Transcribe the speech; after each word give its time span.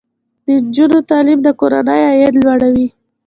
د 0.45 0.47
نجونو 0.63 0.99
تعلیم 1.09 1.39
د 1.43 1.49
کورنۍ 1.59 2.01
عاید 2.09 2.33
لوړوي. 2.43 2.87